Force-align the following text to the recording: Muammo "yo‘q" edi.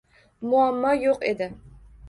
Muammo 0.53 0.95
"yo‘q" 1.03 1.29
edi. 1.35 1.51